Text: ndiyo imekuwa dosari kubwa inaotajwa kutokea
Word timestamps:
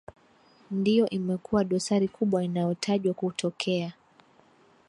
ndiyo 0.71 1.09
imekuwa 1.09 1.63
dosari 1.63 2.07
kubwa 2.07 2.43
inaotajwa 2.43 3.13
kutokea 3.13 3.93